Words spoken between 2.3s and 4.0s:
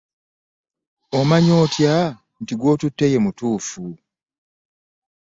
nti gw'otutte ye mutuufu?